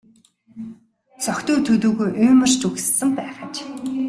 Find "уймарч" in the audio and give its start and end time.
2.21-2.53